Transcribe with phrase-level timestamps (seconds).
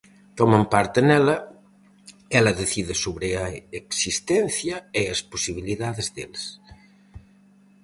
[0.39, 1.35] Toman parte nela;
[2.39, 3.45] ela decide sobre a
[3.81, 6.43] existencia e as posibilidades deles.